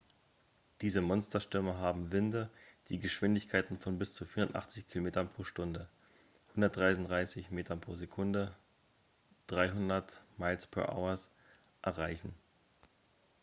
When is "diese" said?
0.81-0.99